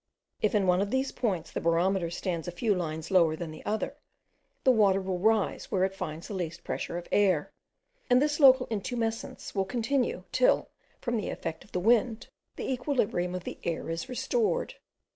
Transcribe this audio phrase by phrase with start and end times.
[0.41, 3.59] If in one of these points the barometer stands a few lines lower than in
[3.59, 3.97] the other,
[4.63, 7.53] the water will rise where it finds the least pressure of air,
[8.09, 10.69] and this local intumescence will continue, till,
[11.01, 14.73] from the effect of the wind, the equilibrium of the air is restored.